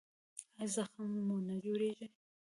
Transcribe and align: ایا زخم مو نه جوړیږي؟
ایا 0.57 0.71
زخم 0.75 1.09
مو 1.27 1.37
نه 1.47 1.55
جوړیږي؟ 1.63 2.07